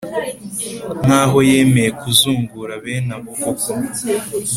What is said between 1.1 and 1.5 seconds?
aho